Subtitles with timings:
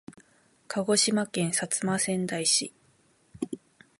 [0.67, 2.73] 鹿児島県薩摩川内市